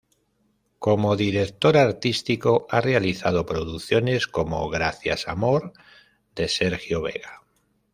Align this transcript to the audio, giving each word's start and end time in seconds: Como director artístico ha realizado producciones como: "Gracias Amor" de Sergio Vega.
Como 0.79 1.15
director 1.15 1.77
artístico 1.77 2.65
ha 2.71 2.81
realizado 2.81 3.45
producciones 3.45 4.25
como: 4.25 4.67
"Gracias 4.71 5.27
Amor" 5.27 5.73
de 6.33 6.47
Sergio 6.47 7.03
Vega. 7.03 7.43